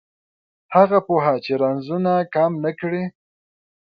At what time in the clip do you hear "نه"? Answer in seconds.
2.63-2.71